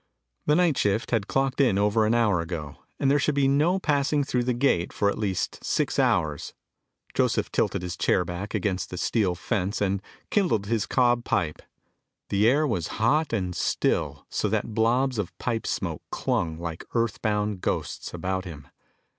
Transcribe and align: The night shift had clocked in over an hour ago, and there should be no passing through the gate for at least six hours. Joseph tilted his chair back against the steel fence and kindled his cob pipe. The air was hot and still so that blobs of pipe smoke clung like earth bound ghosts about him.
The 0.47 0.55
night 0.55 0.79
shift 0.79 1.11
had 1.11 1.27
clocked 1.27 1.61
in 1.61 1.77
over 1.77 2.07
an 2.07 2.15
hour 2.15 2.39
ago, 2.41 2.77
and 2.99 3.11
there 3.11 3.19
should 3.19 3.35
be 3.35 3.47
no 3.47 3.77
passing 3.77 4.23
through 4.23 4.45
the 4.45 4.53
gate 4.55 4.91
for 4.91 5.11
at 5.11 5.17
least 5.19 5.63
six 5.63 5.99
hours. 5.99 6.55
Joseph 7.13 7.51
tilted 7.51 7.83
his 7.83 7.95
chair 7.95 8.25
back 8.25 8.55
against 8.55 8.89
the 8.89 8.97
steel 8.97 9.35
fence 9.35 9.79
and 9.79 10.01
kindled 10.31 10.65
his 10.65 10.87
cob 10.87 11.23
pipe. 11.23 11.61
The 12.29 12.49
air 12.49 12.65
was 12.65 12.87
hot 12.97 13.31
and 13.31 13.55
still 13.55 14.25
so 14.27 14.49
that 14.49 14.73
blobs 14.73 15.19
of 15.19 15.37
pipe 15.37 15.67
smoke 15.67 16.01
clung 16.09 16.57
like 16.57 16.83
earth 16.95 17.21
bound 17.21 17.61
ghosts 17.61 18.11
about 18.11 18.43
him. 18.43 18.69